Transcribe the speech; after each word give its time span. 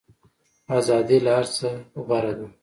ازادي 0.77 1.17
له 1.25 1.31
هر 1.37 1.45
څه 1.55 1.69
غوره 2.07 2.33
ده. 2.39 2.47